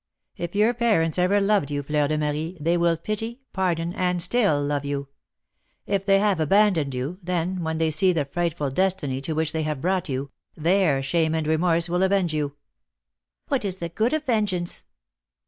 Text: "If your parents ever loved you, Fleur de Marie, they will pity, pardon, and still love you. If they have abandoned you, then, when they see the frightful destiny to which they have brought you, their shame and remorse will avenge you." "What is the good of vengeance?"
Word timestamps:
"If 0.35 0.55
your 0.55 0.73
parents 0.73 1.19
ever 1.19 1.39
loved 1.39 1.69
you, 1.69 1.83
Fleur 1.83 2.07
de 2.07 2.17
Marie, 2.17 2.57
they 2.59 2.75
will 2.75 2.97
pity, 2.97 3.43
pardon, 3.53 3.93
and 3.93 4.19
still 4.19 4.59
love 4.63 4.83
you. 4.83 5.09
If 5.85 6.07
they 6.07 6.17
have 6.17 6.39
abandoned 6.39 6.95
you, 6.95 7.19
then, 7.21 7.63
when 7.63 7.77
they 7.77 7.91
see 7.91 8.11
the 8.11 8.25
frightful 8.25 8.71
destiny 8.71 9.21
to 9.21 9.33
which 9.33 9.51
they 9.51 9.61
have 9.61 9.79
brought 9.81 10.09
you, 10.09 10.31
their 10.57 11.03
shame 11.03 11.35
and 11.35 11.45
remorse 11.45 11.87
will 11.87 12.01
avenge 12.01 12.33
you." 12.33 12.55
"What 13.47 13.63
is 13.63 13.77
the 13.77 13.89
good 13.89 14.13
of 14.13 14.23
vengeance?" 14.25 14.85